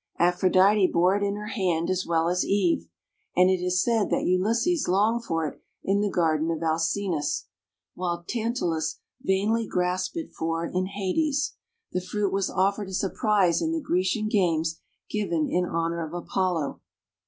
[0.17, 2.87] Aphrodite bore it in her hand as well as Eve,
[3.35, 7.45] and it is said that Ulysses longed for it in the garden of Alcinous,
[7.93, 11.53] while Tantalus vainly grasped for it in hades.
[11.91, 16.15] The fruit was offered as a prize in the Grecian games given in honor of
[16.15, 16.81] Apollo.